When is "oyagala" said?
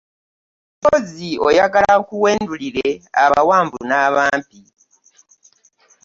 1.47-1.91